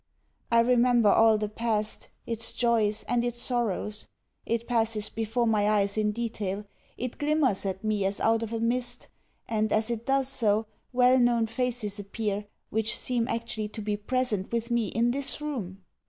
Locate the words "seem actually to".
12.97-13.81